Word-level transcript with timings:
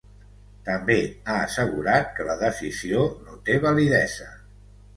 També 0.69 0.95
ha 1.25 1.35
assegurat 1.49 2.09
que 2.17 2.27
la 2.31 2.37
decisió 2.41 3.07
‘no 3.29 3.39
té 3.51 3.61
validesa’. 3.69 4.31